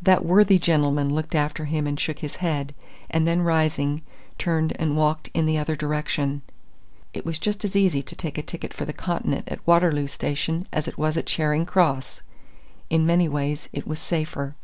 That 0.00 0.24
worthy 0.24 0.56
gentleman 0.60 1.12
looked 1.12 1.34
after 1.34 1.64
him 1.64 1.88
and 1.88 1.98
shook 1.98 2.20
his 2.20 2.36
head, 2.36 2.76
and 3.10 3.26
then 3.26 3.42
rising, 3.42 4.02
turned 4.38 4.72
and 4.78 4.96
walked 4.96 5.30
in 5.34 5.46
the 5.46 5.58
other 5.58 5.74
direction. 5.74 6.42
It 7.12 7.26
was 7.26 7.40
just 7.40 7.64
as 7.64 7.74
easy 7.74 8.00
to 8.00 8.14
take 8.14 8.38
a 8.38 8.42
ticket 8.42 8.72
for 8.72 8.84
the 8.84 8.92
Continent 8.92 9.48
at 9.48 9.66
Waterloo 9.66 10.06
station 10.06 10.68
as 10.72 10.86
it 10.86 10.96
was 10.96 11.16
at 11.16 11.26
Charing 11.26 11.66
Cross. 11.66 12.22
In 12.88 13.04
many 13.04 13.26
ways 13.26 13.68
it 13.72 13.84
was 13.84 13.98
safer. 13.98 14.54